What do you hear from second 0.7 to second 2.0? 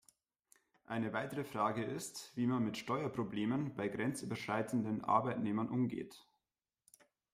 Eine weitere Frage